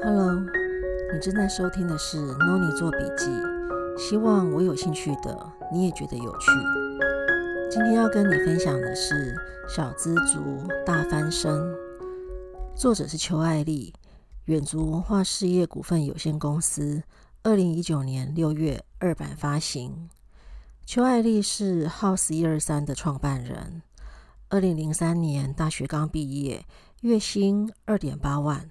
[0.00, 0.32] Hello，
[1.12, 3.26] 你正在收听的是 Noni 做笔记，
[3.98, 6.52] 希望我有兴趣的你也觉得有趣。
[7.68, 9.34] 今天要跟你分享的是
[9.68, 11.52] 《小资族大翻身》，
[12.76, 13.92] 作者是邱爱丽，
[14.44, 17.02] 远足文化事业股份有限公司，
[17.42, 20.08] 二零一九年六月二版发行。
[20.86, 23.82] 邱爱丽是 House 一二三的创办人，
[24.48, 26.64] 二零零三年大学刚毕业，
[27.00, 28.70] 月薪二点八万。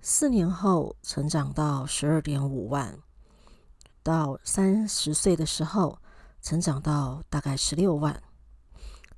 [0.00, 2.96] 四年后，成长到十二点五万，
[4.04, 5.98] 到三十岁的时候，
[6.40, 8.22] 成长到大概十六万。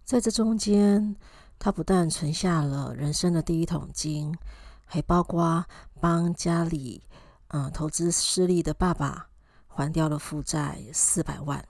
[0.02, 1.14] 在这中间，
[1.58, 4.34] 他不但存下了人生的第一桶金，
[4.86, 5.66] 还包括
[6.00, 7.02] 帮家里
[7.48, 9.28] 嗯投资失利的爸爸
[9.66, 11.62] 还掉了负债四百万。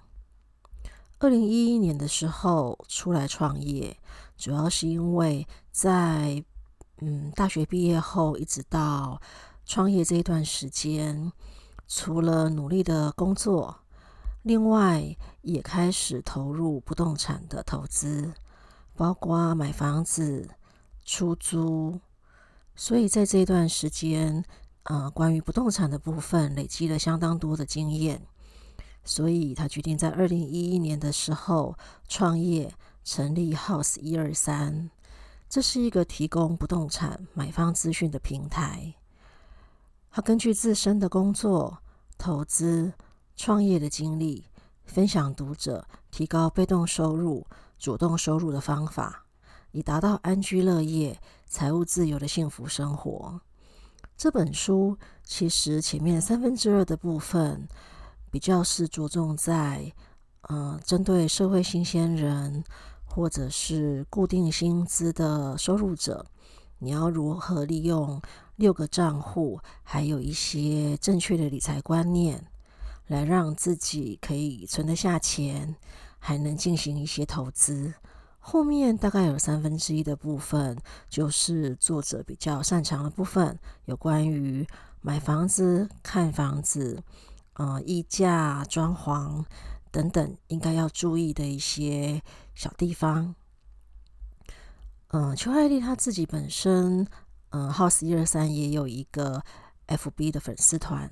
[1.18, 3.98] 二零一一年的时候出来创业，
[4.36, 6.44] 主要是因为在。
[7.00, 9.20] 嗯，大学毕业后一直到
[9.64, 11.32] 创业这一段时间，
[11.86, 13.82] 除了努力的工作，
[14.42, 18.32] 另外也开始投入不动产的投资，
[18.96, 20.48] 包括买房子、
[21.04, 22.00] 出租。
[22.74, 24.44] 所以在这一段时间，
[24.82, 28.22] 呃，关于不动产的部分累积了相当多的经验，
[29.04, 31.76] 所以他决定在二零一一年的时候
[32.08, 32.72] 创业，
[33.04, 34.90] 成立 House 一二三。
[35.48, 38.94] 这是一个提供不动产买方资讯的平台。
[40.10, 41.78] 他根据自身的工作、
[42.18, 42.92] 投资、
[43.34, 44.44] 创业的经历，
[44.84, 47.46] 分享读者提高被动收入、
[47.78, 49.24] 主动收入的方法，
[49.70, 53.40] 以达到安居乐业、财务自由的幸福生活。
[54.16, 57.66] 这本书其实前面三分之二的部分，
[58.30, 59.92] 比较是着重在，
[60.42, 62.64] 呃，针对社会新鲜人。
[63.08, 66.24] 或者是固定薪资的收入者，
[66.78, 68.22] 你要如何利用
[68.54, 72.46] 六个账户，还有一些正确的理财观念，
[73.08, 75.74] 来让自己可以存得下钱，
[76.20, 77.94] 还能进行一些投资。
[78.38, 84.66] 后面大概有三分之一的部分，就是作者比较擅长的部分，有关于
[85.00, 87.02] 买房子、看房子、
[87.54, 89.44] 呃，议价、装潢。
[89.90, 92.22] 等等，应该要注意的一些
[92.58, 93.36] 小地方。
[95.12, 97.06] 嗯，邱爱丽她自己本身，
[97.50, 99.40] 嗯，House 一二三也有一个
[99.86, 101.08] FB 的粉丝团，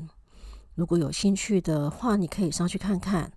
[0.75, 3.31] 如果有兴趣的话，你可以上去看看。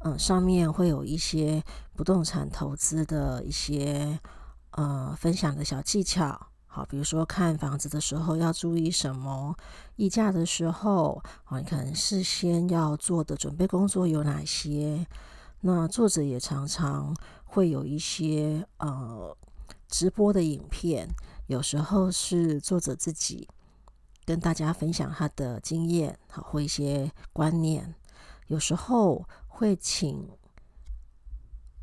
[0.00, 1.64] 嗯，上面会有一些
[1.96, 4.20] 不动产投资的一些
[4.72, 6.48] 呃分享的小技巧。
[6.66, 9.56] 好，比如说看房子的时候要注意什么，
[9.96, 15.06] 议价的时候，啊，你可能事先要做的准备工作有哪些？
[15.62, 17.12] 那作者也常常
[17.48, 19.36] 会有一些呃
[19.88, 21.08] 直播的影片，
[21.46, 23.48] 有时候是作者自己
[24.24, 27.94] 跟大家分享他的经验，好，或一些观念，
[28.46, 30.28] 有时候会请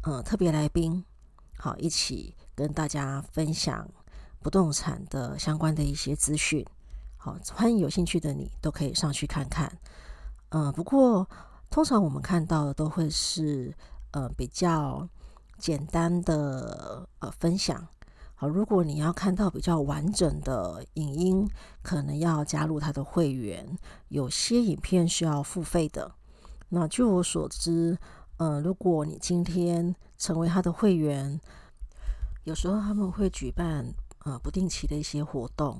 [0.04, 1.04] 呃特别来宾，
[1.58, 3.90] 好，一起跟大家分享。
[4.42, 6.64] 不动产的相关的一些资讯，
[7.18, 9.76] 好，欢迎有兴趣的你都可以上去看看。
[10.50, 11.28] 呃，不过
[11.72, 13.76] 通常我们看到的都会是
[14.12, 15.10] 呃比较
[15.58, 17.88] 简单的呃分享。
[18.36, 21.50] 好，如果你要看到比较完整的影音，
[21.82, 23.78] 可能要加入他的会员，
[24.10, 26.12] 有些影片是要付费的。
[26.70, 27.98] 那据我所知，
[28.38, 31.40] 呃，如果你今天成为他的会员，
[32.44, 33.94] 有时候他们会举办。
[34.26, 35.80] 呃，不定期的一些活动，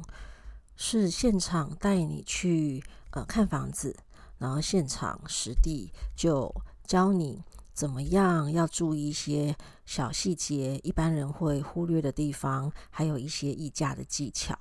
[0.76, 3.98] 是现场带你去呃看房子，
[4.38, 6.54] 然后现场实地就
[6.86, 7.42] 教你
[7.76, 9.56] 怎么样要注意一些
[9.86, 14.58] 小细节，一般人会忽略的地方，还有一些议价的技巧。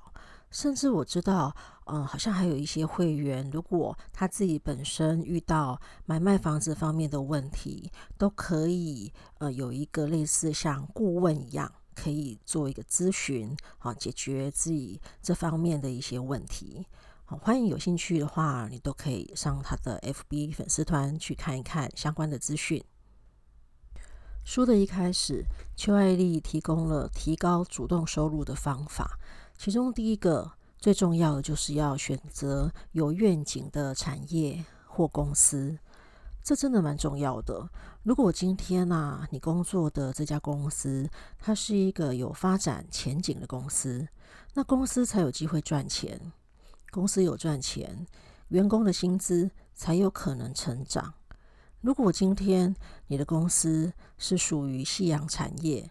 [0.51, 1.55] 甚至我知道，
[1.85, 11.71] 嗯，好像还有一些会员，如果他自己本身遇到买卖房子方面的问题，都可以呃有一个类似像顾问一样。
[11.95, 16.85] 可以做一个咨询，好，解决自己这方面的一些问题。
[17.23, 22.83] 好，欢迎有兴趣的话，你都可以上他的 FB 粉丝团去看一看相关的资讯。
[24.45, 25.43] 书的一开始，
[25.75, 29.17] 邱爱丽提供了提高主动收入的方法，
[29.57, 35.79] 其中第一个最重要的就是要选择有愿景的产业或公司。
[36.43, 37.67] 这真的蛮重要的。
[38.03, 41.09] 如果今天呐、啊，你工作的这家公司，
[41.39, 44.07] 它是一个有发展前景的公司，
[44.53, 46.31] 那公司才有机会赚钱。
[46.91, 48.05] 公司有赚钱，
[48.49, 51.15] 员工的薪资才有可能成长。
[51.85, 55.87] 如果今天你的公司是属于夕阳产业，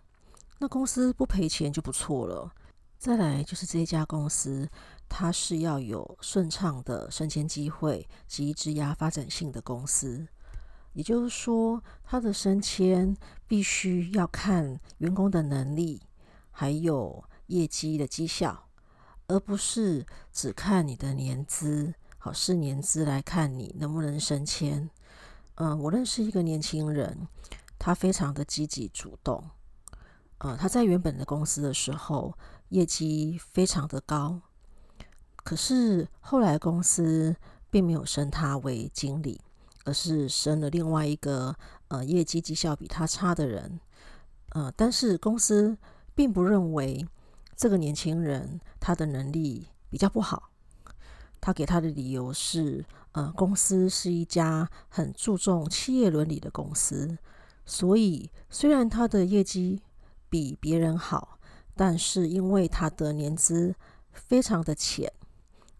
[0.59, 2.53] 那公司不赔钱就不错了。
[2.99, 4.69] 再来就是这家公司，
[5.09, 10.27] 它是要有顺畅的升迁机会及职涯发展性的公司。
[10.95, 16.03] 也就是说，它的升迁必须要看员工的能力，
[16.51, 18.67] 还有业绩的绩效，
[19.29, 24.91] 而不是只看你的年资，好，是年资来看你能不能升迁。
[25.57, 27.29] 嗯，我认识一个年轻人，
[27.79, 29.51] 他非常的积极主动。
[30.39, 32.37] 呃，他在原本的公司的时候，
[32.69, 34.41] 业绩非常的高，
[35.37, 37.37] 可是后来公司
[37.71, 39.41] 并没有升他为经理。
[39.87, 41.55] 而是升了另外一个
[41.89, 43.79] 呃业绩绩效比他差的人，
[44.53, 45.77] 呃，但是公司
[46.15, 47.07] 并不认为
[47.55, 50.49] 这个年轻人他的能力比较不好。
[51.39, 57.19] 他给他的理由是，呃，公司是一家很注重企业伦理的公司，
[57.67, 59.83] 所以虽然他的业绩
[60.29, 61.39] 比别人好，
[61.75, 63.75] 但是因为他的年资
[64.13, 65.13] 非常的浅，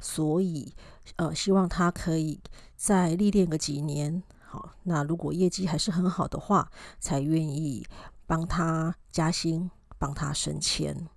[0.01, 0.73] 所以
[1.17, 2.41] 呃，希望他可以。
[2.77, 6.71] 再历练个几年，好，那如果业绩还是很好的话，
[7.01, 7.87] 才愿意
[8.27, 11.09] 帮他加薪，帮他升迁。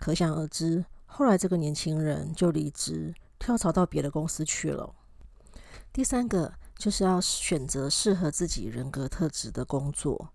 [0.00, 4.92] 可想而知，后来这个年轻人就离职，跳槽到别的公司去了。
[5.98, 10.32] 第三个就是要选择适合自己人格特质的工作。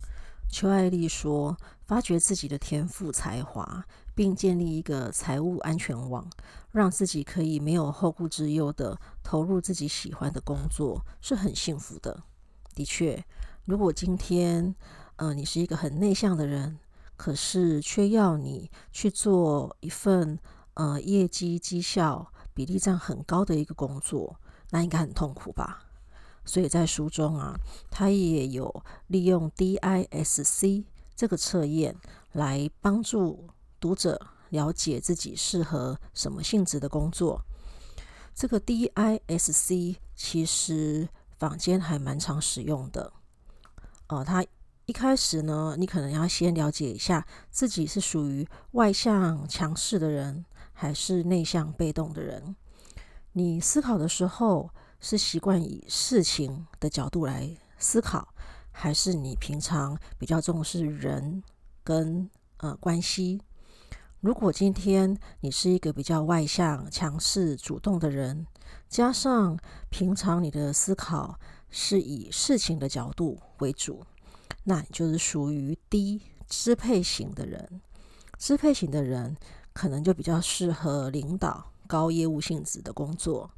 [0.50, 1.57] 邱爱丽说
[1.88, 6.30] ：“发掘自己的天赋才华，并建立一个财务安全网，
[6.74, 12.24] 让自己可以没有后顾之忧的投入自己喜欢的工作，是很幸福的。
[12.75, 13.24] 的确，
[13.63, 14.75] 如果今天，
[15.16, 16.77] 呃，你是一个很内向的人，
[17.16, 20.38] 可是却要你去做一份
[20.74, 24.42] 呃业绩绩效比例占很高的一个工作，
[24.73, 25.85] 那应该很痛苦吧？”
[26.43, 27.55] 所以在书中啊，
[27.89, 30.83] 他也有利用 DISC
[31.15, 31.95] 这个测验
[32.33, 33.47] 来帮助
[33.79, 37.41] 读者了解自己适合什么性质的工作。
[38.35, 43.13] 这个 DISC 其实坊间还蛮常使用的。
[44.07, 44.43] 呃，他
[44.85, 50.43] 一开始呢，你可能要先了解一下自己是属于外向强势的人，
[50.73, 52.55] 还是内向被动的人。
[53.35, 54.69] 你思考的时候，
[55.00, 57.50] 是习惯以事情的角度来
[57.80, 58.27] 思考，
[58.71, 61.41] 还是你平常比较重视人
[61.83, 63.41] 跟呃关系？
[64.21, 68.45] 如果今天你是一个比较外向、强势、主动的人，
[68.88, 69.57] 加上
[69.89, 71.39] 平常你的思考
[71.71, 74.06] 是以事情的角度为主，
[74.63, 77.81] 那你就是属于低支配型的人。
[78.38, 79.35] 支配型的人
[79.74, 83.51] 可能就比较适合领导高业务性质的工作。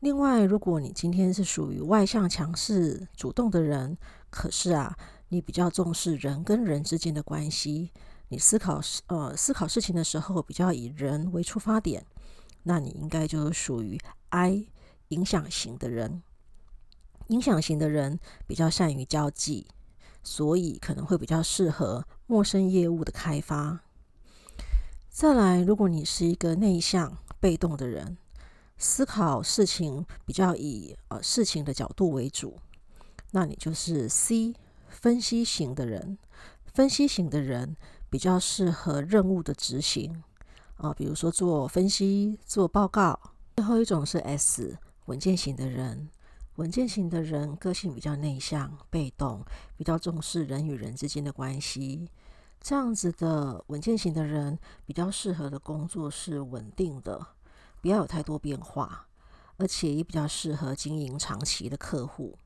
[0.00, 3.98] 另外，如果你今天是属于外向、强势、主动的人，
[4.30, 4.96] 可是啊，
[5.28, 7.90] 你比较重视人跟人之间的关系，
[8.28, 12.06] 你思考呃思考事情的时候比较以人为出发点，
[12.62, 14.64] 那你应该就属于 I
[15.08, 16.22] 影响型的人。
[17.26, 19.66] 影响型的人比较善于交际，
[20.22, 23.80] 所以可能会比较适合陌生业务的开发。
[25.20, 28.16] 再来，如果你是一个内向、被动的人。
[28.76, 32.56] 思考事情比较以呃事情的角度为主，
[33.32, 34.54] 那你就是 C
[34.88, 36.16] 分析型的人。
[36.66, 37.76] 分析型的人
[38.08, 40.22] 比较适合任务的执行
[40.76, 43.18] 啊，比如说做分析、做报告。
[43.56, 46.08] 最后一种是 S 稳健型的人。
[46.54, 49.44] 稳健型的人个性比较内向、被动，
[49.76, 52.08] 比较重视人与人之间的关系。
[52.60, 57.26] 这样子的稳健型的人比较适合的工作是稳定的。
[57.80, 59.06] 不要有太多变化，
[59.56, 62.36] 而且也比较适合经营长期的客户。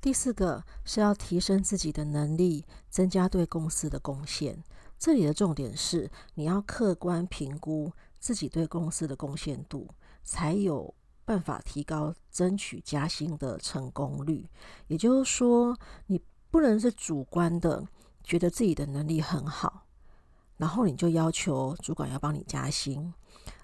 [0.00, 4.64] 第四个是要提升自己的能力，增加对公司的贡献。
[4.98, 9.88] 这里的重点是你要客观评估自己对公司的贡献度，
[10.24, 10.92] 才有
[11.24, 14.48] 办法提高争取加薪的成功率。
[14.88, 16.20] 也就是说，你
[16.50, 17.86] 不能是主观的
[18.22, 19.86] 觉得自己的能力很好，
[20.56, 23.12] 然后你就要求主管要帮你加薪。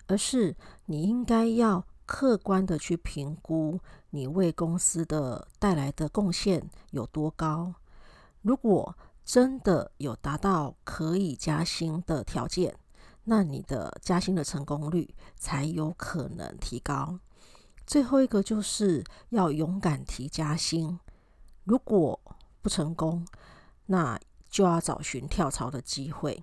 [0.08, 7.74] 而是你应该要客观的去评估你为公司的带来的贡献有多高。
[8.42, 12.78] 如果真的有达到可以加薪的条件，
[13.24, 17.18] 那你的加薪的成功率才有可能提高。
[17.84, 21.00] 最后一个就是要勇敢提加薪。
[21.64, 22.20] 如果
[22.62, 23.26] 不成功，
[23.86, 24.16] 那
[24.56, 26.42] 就要找寻跳槽的机会。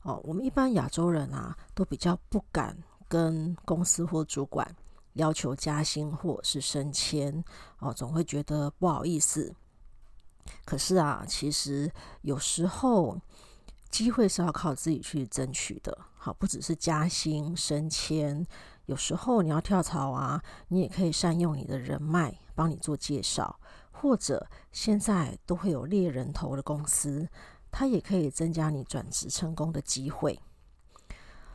[0.00, 2.74] 哦，我们一般亚洲人啊，都比较不敢
[3.06, 4.74] 跟公司或主管
[5.12, 7.44] 要求加薪或是升迁，
[7.80, 9.54] 哦，总会觉得不好意思。
[10.64, 13.20] 可是啊，其实有时候
[13.90, 15.98] 机会是要靠自己去争取的。
[16.14, 18.46] 好，不只是加薪升迁，
[18.86, 23.60] 有时候你要跳槽啊，你也可以善用你的人脉，帮你做介绍，
[24.04, 27.26] 或者现在都会有猎人头的公司，
[27.70, 30.38] 它也可以增加你转职成功的机会。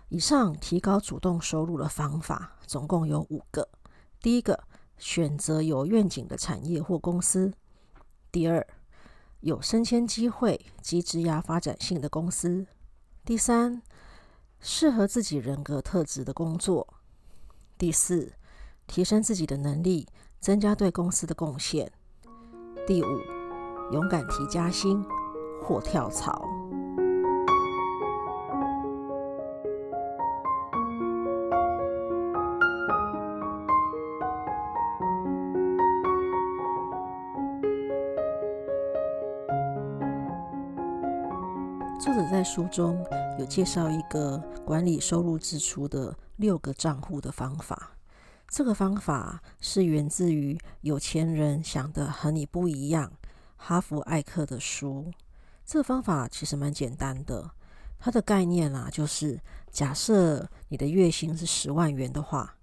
[0.08, 3.70] 以上提高主动收入的方法总共有五个。
[4.20, 4.63] 第一个，
[4.98, 7.51] 选择有愿景的产业或公司；
[8.32, 8.65] 第二，
[9.41, 12.65] 有升迁机会及职涯发展性的公司；
[13.24, 13.84] 第三，
[14.60, 16.88] 适合自己人格特质的工作；
[17.77, 18.34] 第四，
[18.88, 20.08] 提升自己的能力，
[20.39, 21.88] 增加对公司的贡献；
[22.89, 23.22] 第五，
[23.91, 25.05] 勇敢提加薪
[25.62, 26.43] 或跳槽。
[42.00, 42.98] 作者在书中
[43.38, 47.99] 有介绍一个管理收入支出的六个账户的方法。
[48.50, 53.12] 这个方法是源自于有钱人想的和你不一样，
[53.56, 55.12] 哈佛艾克的书。
[55.63, 57.51] 这个方法其实蛮简单的，
[58.00, 59.39] 它的概念啊，就是
[59.70, 62.56] 假设你的月薪是十万元的话，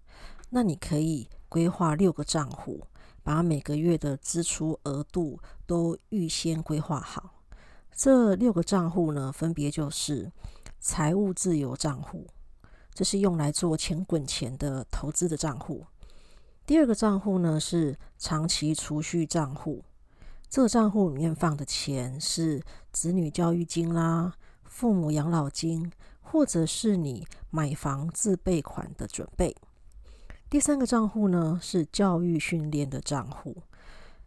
[0.51, 2.85] 那你可以规划六个账户，
[3.23, 7.45] 把每个月的支出额度都预先规划好。
[7.93, 10.33] 这六个账户呢，分别就是
[10.81, 12.27] 财务自由账户，
[12.97, 15.85] 这是用来做钱滚钱的投资的账户。
[16.65, 19.85] 第二个账户呢，是长期储蓄账户，
[20.49, 24.33] 这个账户里面放的钱是子女教育金啦、
[24.65, 29.55] 父母养老金，或者是你买房自备款的准备。
[30.49, 33.59] 第三个账户呢，是教育训练的账户，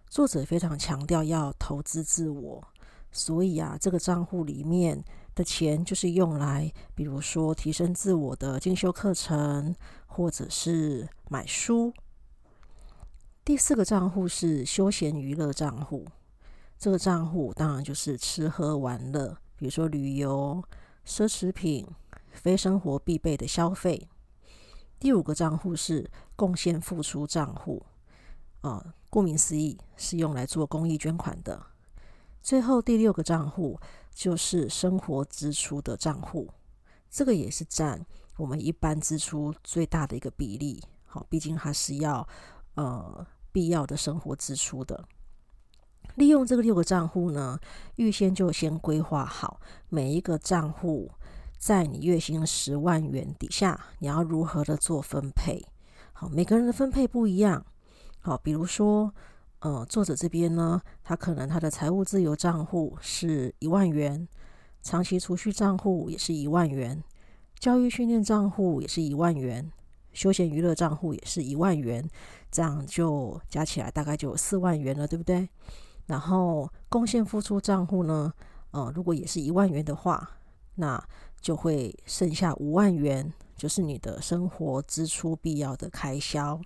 [0.07, 2.63] 作者非常强调要投资自我。
[3.11, 5.03] 所以啊，这个账户里面
[5.35, 11.93] 的钱就是用来，比如说提升自我的进修课程，或者是买书。
[13.45, 16.05] 第四个账户是休闲娱乐账户，
[16.77, 20.63] 这个账户当然就是吃喝玩乐，比如说旅游、
[21.05, 21.87] 奢侈品、
[22.31, 24.07] 非生活必备的消费。
[24.99, 27.83] 第五个账户是贡献付出账户，
[28.61, 31.65] 啊，顾名思义是用来做公益捐款的。
[32.41, 33.79] 最后第六个账户
[34.19, 36.49] 就是生活支出的账户，
[37.09, 40.83] 这个也是占我们一般支出最大的一个比例。
[41.05, 42.27] 好，毕竟它是要
[42.73, 45.07] 呃必要的生活支出的。
[46.15, 47.57] 利用这个六个账户呢，
[47.95, 51.09] 预先就先规划好每一个账户
[51.57, 55.65] 在你月薪十万元底下，你要如何的做分配。
[56.11, 57.65] 好，每个人的分配不一样。
[58.19, 59.13] 好，比如说。
[59.61, 64.25] 呃，作者这边呢，他可能他的财务自由账户是一万元，
[64.81, 67.03] 长期储蓄账户也是一万元，
[67.59, 69.69] 教育训练账户也是一万元，
[70.13, 72.09] 休闲娱乐账户也是一万元，
[72.49, 75.49] 这样就加起来大概就有四万元了，对不对？
[76.05, 78.33] 然后贡献付出账户呢，
[78.71, 80.37] 呃，如果也是一万元的话，
[80.75, 81.03] 那
[81.41, 86.61] 就会剩下五万元，就是你的生活支出必要的开销。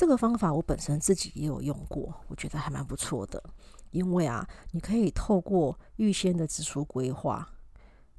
[0.00, 3.42] 这个方法我本身自己也有用过，我觉得还蛮不错的。
[3.90, 7.46] 因为啊，你可以透过预先的支出规划，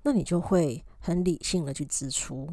[0.03, 2.47] 那你就会很理性的去支出。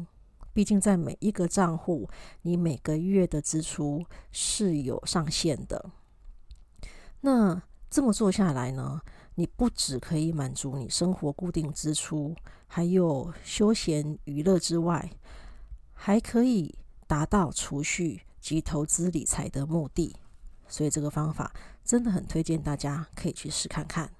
[0.51, 2.09] 毕竟在每一个账户，
[2.41, 5.91] 你每个月的支出是有上限的。
[7.21, 8.99] 那这么做下来呢，
[9.35, 15.07] 你不只可以满足你生活固定支出，还有休闲娱乐之外，
[15.93, 18.23] 还可以达到储蓄。
[18.39, 20.15] 及投资理财的目的，
[20.67, 21.53] 所以这个方法
[21.83, 24.11] 真的很推荐大家可以去试看看。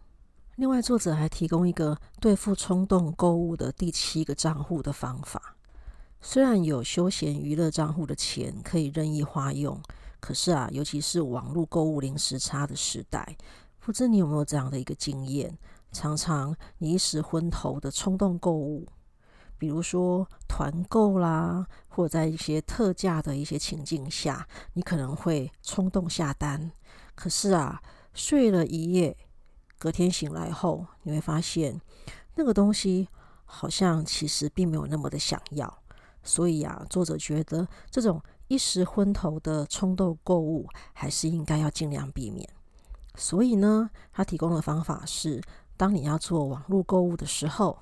[0.56, 5.56] 另外，作者还提供一个对付冲动购物的第七个账户的方法。
[6.22, 9.82] 虽然有休闲娱乐账户的钱可以任意花用，
[10.20, 13.38] 可是啊，尤其是网络购物零时差的时代，
[13.80, 15.58] 不知你有没有这样的一个经验？
[15.94, 18.86] 常常你一时昏头的冲动购物。
[19.60, 26.72] 比如说团购啦，或者在一些特价的一些情境下，你可能会冲动下单。
[27.14, 27.82] 可是啊，
[28.14, 29.16] 睡了一夜，
[29.78, 31.80] 隔天醒来后，你会发现
[32.36, 33.10] 那个东西
[33.44, 35.78] 好像其实并没有那么的想要。
[36.24, 42.48] 所以啊，作者觉得这种一时昏头的冲动购物，还是应该要尽量避免。
[43.16, 45.42] 所以呢，他提供的方法是，
[45.76, 47.80] 当你要做网络购物的时候，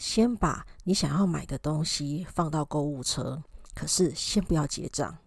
[0.00, 3.42] 先把你想要买的东西放到购物车，
[3.74, 5.18] 可是先不要结账。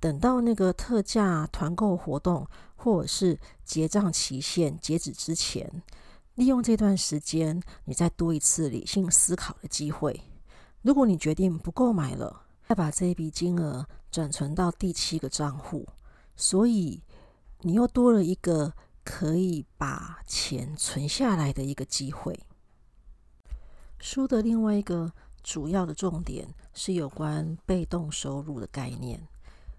[0.00, 5.82] 等到那个特价团购活动或者是结账期限截止之前，
[6.36, 10.22] 利用这段时间，你再多一次理性思考的机会。
[10.80, 15.86] 如果你决定不购买了，再把这一笔金额转存到第七个账户，
[16.34, 17.02] 所以
[17.60, 18.72] 你又多了一个
[19.04, 22.40] 可以把钱存下来的一个机会。
[24.02, 25.12] 书的另外一个
[25.44, 29.28] 主要的重点是有关被动收入的概念。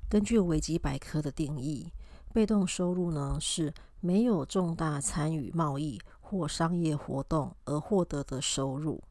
[0.09, 1.91] 根据维基百科的定义，
[2.33, 9.03] 被动收入呢，是没有重大参与贸易或商业活动而获得的收入。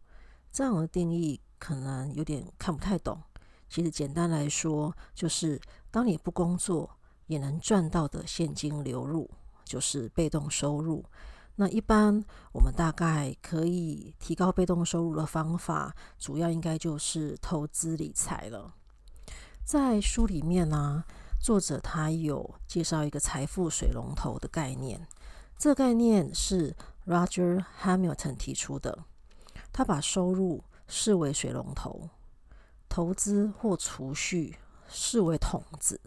[0.50, 3.20] 这样的定义可能有点看不太懂。
[3.68, 6.88] 其实简单来说，就是当你不工作
[7.26, 9.30] 也能赚到的现金流入，
[9.62, 11.04] 就是被动收入。
[11.56, 18.74] 那一般我们大概可以提高被动收入的方法，主要应该就是投资理财了。
[19.64, 21.04] 在书里面呢，
[21.40, 25.06] 作者他有介绍一个财富水龙头的概念，
[25.58, 26.74] 这概念是
[27.06, 29.04] Roger Hamilton 提出的。
[29.72, 32.08] 他把收入视为水龙头。
[32.88, 34.56] 投资或储蓄
[34.86, 35.98] 视为桶子，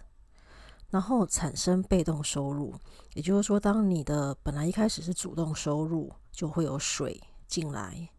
[0.89, 2.74] 然后产生被动收入。
[3.13, 8.10] 也就是说，当你的本来一开始是主动收入，就会有水进来。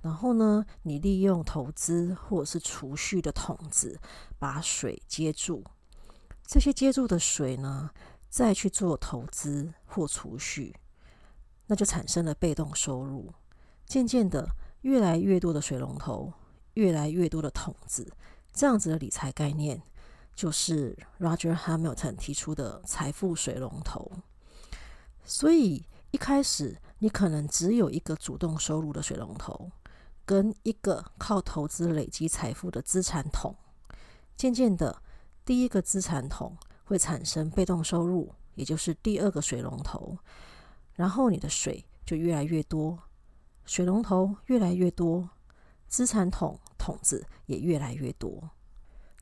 [0.00, 3.98] 然后呢，你利用投资或者是储蓄的桶子，
[4.38, 5.64] 把水接住。
[6.46, 7.90] 这些接住的水呢，
[8.28, 10.74] 再去做投资或储蓄，
[11.66, 13.32] 那就产生了被动收入。
[13.86, 14.48] 渐渐的，
[14.82, 16.32] 越来越多的水龙头。
[16.74, 18.10] 越来越多的桶子，
[18.50, 19.82] 这样子的理财概念，
[20.34, 24.10] 就是 Roger Hamilton 提出的财富水龙头。
[25.24, 29.70] 所以一开始你可能只有一个主动收入的水龙头，
[30.24, 33.54] 跟一个靠投资累积财富的资产桶。
[34.36, 35.02] 渐渐的，
[35.44, 40.18] 第一个资产桶会产生被动收入，也就是第二个水龙头。
[40.94, 42.98] 然后你的水就越来越多，
[43.64, 45.30] 水龙头越来越多。
[45.86, 48.50] 资产桶桶子也越来越多。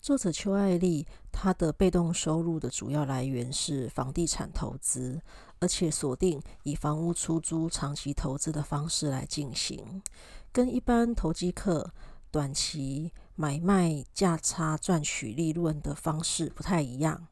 [0.00, 5.20] 作者邱爱丽，她的被动收入的主要来源是房地产投资，
[5.58, 10.02] 而且锁定以房屋出租长期投资的方式来进行，
[10.50, 11.92] 跟一般投机客
[12.30, 17.26] 短期买卖价差赚取利润的方式不太一样。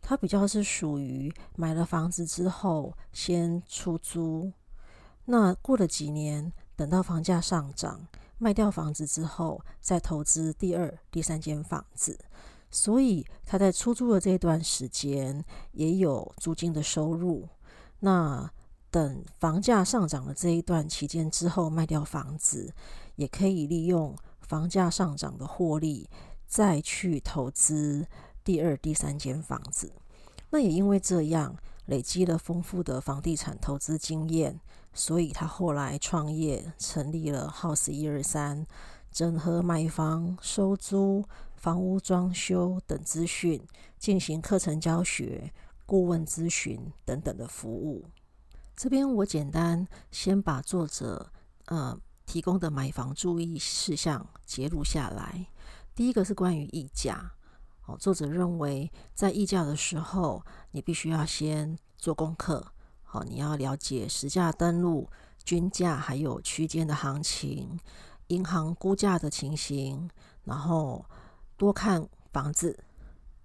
[0.00, 4.52] 它比较是属于买了房子之后先出租，
[5.24, 8.06] 那过了几年，等到房价上涨。
[8.38, 12.18] 卖掉房子之后，再投资第二、第三间房子，
[12.70, 17.48] 所以他在出租的这段时间也有租金的收入。
[18.00, 18.50] 那
[18.90, 22.72] 等房价上涨的这一段期间之后，卖掉房子，
[23.16, 26.08] 也可以利用房价上涨的获利，
[26.46, 28.06] 再去投资
[28.44, 29.92] 第二、第三间房子。
[30.50, 34.60] 那也因为这样，累积了丰富的房地产投资经验。
[34.92, 38.66] 所以他后来创业，成立了 House 一二三，
[39.10, 41.24] 整合买房、收租、
[41.56, 43.60] 房屋装修等资讯，
[43.98, 45.52] 进行课程教学、
[45.84, 48.06] 顾问咨询等等的服务。
[48.74, 51.30] 这边我简单先把作者
[51.66, 55.46] 呃提供的买房注意事项截录下来。
[55.94, 57.32] 第一个是关于议价，
[57.86, 62.72] 哦，作者认为在议价的时候，你必须要先做功课。
[63.02, 65.08] 好，你要了解实价登录、
[65.44, 67.78] 均价，还有区间的行情、
[68.26, 70.10] 银行估价的情形，
[70.44, 71.06] 然后
[71.56, 72.78] 多看房子。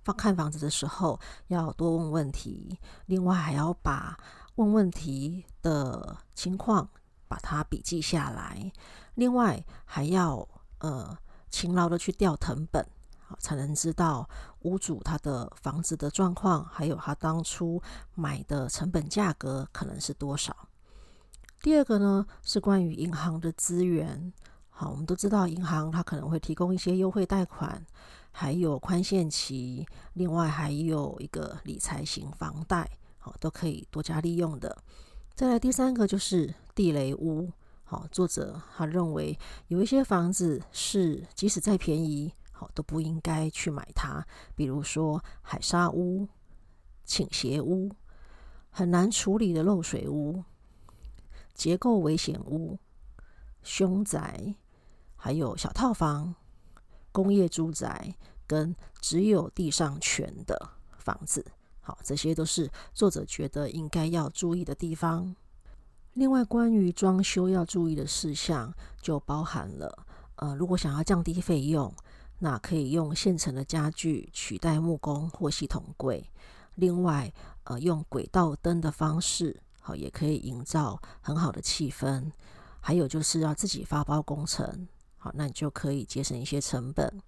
[0.03, 4.17] 放看房子的时候要多问问题，另外还要把
[4.55, 6.89] 问问题的情况
[7.27, 8.71] 把它笔记下来，
[9.13, 10.49] 另外还要
[10.79, 11.15] 呃
[11.51, 12.83] 勤劳的去调藤本。
[13.39, 14.29] 才能知道
[14.61, 17.81] 屋主他的房子的状况，还有他当初
[18.15, 20.55] 买的成本价格可能是多少。
[21.61, 24.33] 第二个呢，是关于银行的资源。
[24.69, 27.85] 好，我们都知道银行它可能会提供一些优惠贷款，
[28.31, 32.89] 还有宽限期，另外还有一个理财型房贷，
[33.19, 34.75] 好，都可以多加利用的。
[35.35, 37.51] 再来第三个就是地雷屋。
[37.83, 42.33] 好，作者他认为有一些房子是即使再便宜。
[42.73, 46.27] 都不应该去买它，比如说海沙屋、
[47.05, 47.89] 倾斜屋、
[48.69, 50.43] 很难处理的漏水屋、
[51.53, 52.77] 结构危险屋、
[53.63, 54.55] 凶宅，
[55.15, 56.35] 还有小套房、
[57.11, 58.15] 工业住宅
[58.47, 61.45] 跟只有地上权的房子。
[61.81, 65.35] 好，这些都是作者觉得应该要注意的地方。
[66.13, 71.93] 另外，关于装修要注意的事项，就包含了，呃，如果想要降低费用。
[72.43, 76.27] 那可以用现成的家具取代木工或系统柜。
[76.73, 77.31] 另外，
[77.65, 82.31] 呃，用轨道灯的方式，好，也可以营造很好的气氛。
[82.79, 87.21] 还有就是要自己发包工程，好，那你就可以节省一些成本。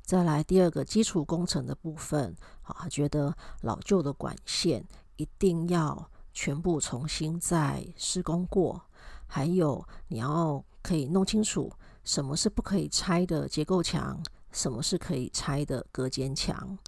[0.00, 4.82] 再来第二个基础工程的部分，好，觉得老旧的管线
[5.16, 8.80] 一定要全部重新再施工过，
[9.26, 11.70] 还有你要可以弄清楚
[12.02, 14.22] 什么是不可以拆的结构墙，
[14.54, 16.78] 什么是可以拆的隔间墙。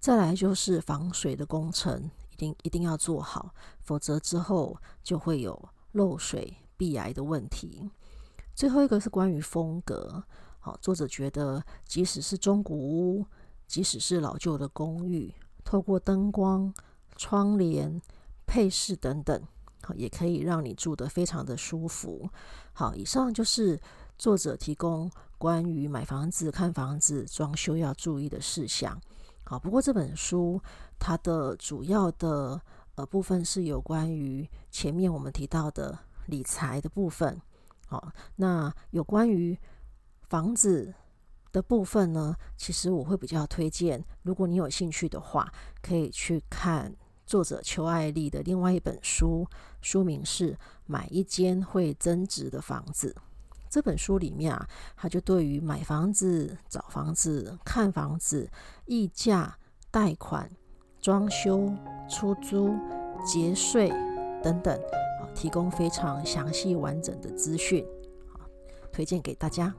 [0.00, 7.90] 再来就是防水的工程，一定一定要做好，否则之后就会有漏水、壁癌的问题。
[8.54, 10.24] 最后一个是关于风格。
[10.60, 13.26] 好，作者觉得，即使是中古屋，
[13.66, 15.32] 即使是老旧的公寓，
[15.64, 16.72] 透过灯光、
[17.16, 18.00] 窗帘、
[18.46, 19.40] 配饰等等，
[19.82, 22.28] 好，也可以让你住得非常的舒服。
[22.72, 23.80] 好，以上就是
[24.18, 29.00] 作者提供关于买房子、看房子、装修要注意的事项。
[29.44, 30.60] 好，不过这本书
[30.98, 32.60] 它的主要的
[32.96, 37.40] 呃部分是有关于前面我们提到的理财的部分。
[37.86, 39.56] 好，那有关于
[40.28, 40.92] 房子
[41.52, 45.50] 的部分呢，其实我会比较推荐，如果你有兴趣的话，
[45.80, 49.46] 可以去看作者邱爱丽的另外一本书，
[49.80, 50.52] 书名是
[50.84, 53.14] 《买一间会增值的房子》。
[53.70, 58.50] 这本书里面啊，他就对于买房子、找房子、看房子、
[58.86, 59.56] 溢价、
[59.90, 60.50] 贷款、
[61.00, 61.72] 装修、
[62.08, 62.74] 出租、
[63.24, 63.90] 节税
[64.42, 64.74] 等等，
[65.20, 67.84] 啊，提供非常详细完整的资讯，
[68.32, 68.42] 啊，
[68.92, 69.74] 推荐给大家。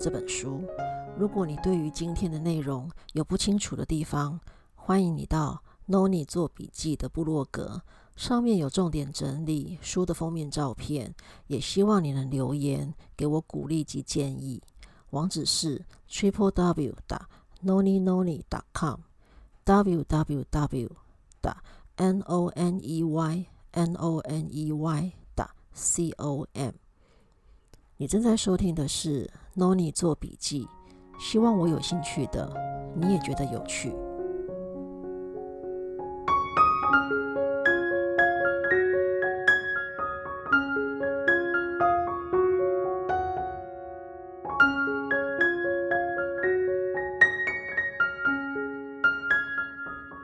[0.00, 0.62] 这本书。
[1.18, 4.38] 如果你对于今天的内容有不清楚的地方，
[4.76, 7.82] 欢迎你到 Noni 做笔记的部落格，
[8.14, 11.12] 上面有重点整理书的封面照片。
[11.48, 14.62] 也希望你能留言给我鼓励及建议。
[15.10, 17.28] 网址是 triple w 打
[17.64, 20.90] noni noni com，w w w
[21.40, 21.62] 打
[21.96, 25.12] n o n e y n o n e y。
[25.34, 26.72] com，
[27.96, 30.68] 你正在收听的是 Noni 做笔记，
[31.18, 32.48] 希望我有兴趣的，
[32.94, 33.92] 你也觉得有趣。